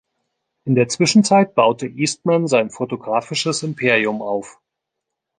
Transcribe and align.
In 0.65 0.73
der 0.73 0.87
Zwischenzeit 0.89 1.53
baute 1.53 1.85
Eastman 1.85 2.47
sein 2.47 2.71
fotografisches 2.71 3.61
Imperium 3.61 4.23
auf. 4.23 4.59